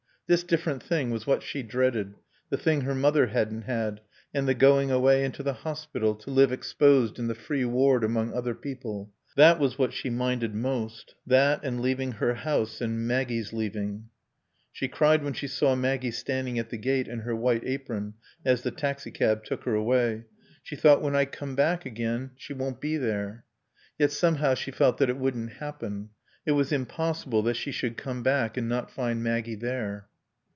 This 0.33 0.43
different 0.43 0.81
thing 0.81 1.09
was 1.11 1.27
what 1.27 1.43
she 1.43 1.61
dreaded, 1.61 2.15
the 2.49 2.55
thing 2.55 2.79
her 2.81 2.95
mother 2.95 3.27
hadn't 3.27 3.63
had, 3.63 3.99
and 4.33 4.47
the 4.47 4.53
going 4.53 4.89
away 4.89 5.25
into 5.25 5.43
the 5.43 5.51
hospital, 5.51 6.15
to 6.15 6.29
live 6.31 6.53
exposed 6.53 7.19
in 7.19 7.27
the 7.27 7.35
free 7.35 7.65
ward 7.65 8.01
among 8.05 8.33
other 8.33 8.55
people. 8.55 9.11
That 9.35 9.59
was 9.59 9.77
what 9.77 9.91
she 9.91 10.09
minded 10.09 10.55
most. 10.55 11.15
That 11.27 11.65
and 11.65 11.81
leaving 11.81 12.13
her 12.13 12.33
house, 12.33 12.79
and 12.79 13.05
Maggie's 13.05 13.51
leaving. 13.51 14.07
She 14.71 14.87
cried 14.87 15.21
when 15.21 15.33
she 15.33 15.47
saw 15.49 15.75
Maggie 15.75 16.11
standing 16.11 16.57
at 16.57 16.69
the 16.69 16.77
gate 16.77 17.09
in 17.09 17.19
her 17.19 17.35
white 17.35 17.63
apron 17.65 18.13
as 18.45 18.61
the 18.61 18.71
taxicab 18.71 19.43
took 19.43 19.65
her 19.65 19.75
away. 19.75 20.23
She 20.63 20.77
thought, 20.77 21.01
"When 21.01 21.13
I 21.13 21.25
come 21.25 21.55
back 21.57 21.85
again 21.85 22.31
she 22.37 22.53
won't 22.53 22.79
be 22.79 22.95
there." 22.95 23.43
Yet 23.99 24.11
somehow 24.13 24.53
she 24.53 24.71
felt 24.71 24.97
that 24.99 25.09
it 25.09 25.17
wouldn't 25.17 25.51
happen; 25.59 26.11
it 26.45 26.53
was 26.53 26.71
impossible 26.71 27.41
that 27.43 27.57
she 27.57 27.73
should 27.73 27.97
come 27.97 28.23
back 28.23 28.55
and 28.55 28.69
not 28.69 28.89
find 28.89 29.21
Maggie 29.21 29.55
there. 29.55 30.07